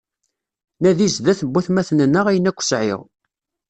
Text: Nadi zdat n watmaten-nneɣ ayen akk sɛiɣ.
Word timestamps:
Nadi 0.81 1.07
zdat 1.15 1.41
n 1.43 1.49
watmaten-nneɣ 1.53 2.25
ayen 2.27 2.49
akk 2.49 2.59
sɛiɣ. 2.69 3.01